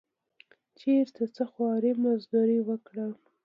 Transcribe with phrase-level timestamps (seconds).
[0.79, 3.07] چېرته څه خواري مزدوري وکړه.